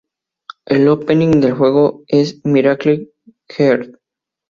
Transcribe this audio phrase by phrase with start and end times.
[0.65, 3.11] El opening del juego es "Miracle
[3.49, 3.97] Heart!!